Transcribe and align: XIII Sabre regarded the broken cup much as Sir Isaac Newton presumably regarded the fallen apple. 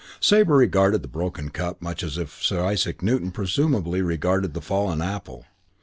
XIII 0.01 0.17
Sabre 0.39 0.55
regarded 0.55 1.03
the 1.03 1.07
broken 1.07 1.49
cup 1.49 1.79
much 1.79 2.01
as 2.01 2.17
Sir 2.39 2.63
Isaac 2.65 3.03
Newton 3.03 3.29
presumably 3.29 4.01
regarded 4.01 4.55
the 4.55 4.59
fallen 4.61 4.99
apple. 4.99 5.45